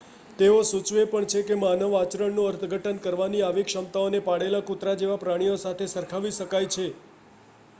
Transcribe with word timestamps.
તેઓ 0.37 0.61
સૂચવે 0.63 1.01
પણ 1.07 1.27
છે 1.31 1.41
કે 1.43 1.57
માનવ 1.57 1.97
આચરણનું 1.97 2.47
અર્થઘટન 2.51 3.01
કરવાની 3.03 3.43
આવી 3.43 3.65
ક્ષમતાઓને 3.67 4.23
પાળેલા 4.23 4.63
કૂતરા 4.63 4.95
જેવા 4.97 5.19
પ્રાણીઓ 5.19 5.59
સાથે 5.59 5.89
સરખાવી 5.91 6.33
શકાય 6.35 6.73
છે 6.73 6.87